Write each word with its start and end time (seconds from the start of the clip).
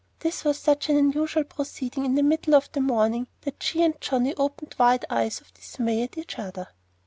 This 0.17 0.43
was 0.43 0.57
such 0.57 0.89
an 0.89 0.97
unusual 0.97 1.43
proceeding 1.43 2.05
in 2.05 2.15
the 2.15 2.23
middle 2.23 2.55
of 2.55 2.71
the 2.71 2.81
morning 2.81 3.27
that 3.41 3.61
she 3.61 3.83
and 3.83 4.01
Johnnie 4.01 4.33
opened 4.33 4.73
wide 4.79 5.05
eyes 5.11 5.39
of 5.39 5.53
dismay 5.53 6.01
at 6.01 6.17
each 6.17 6.39
other. 6.39 6.69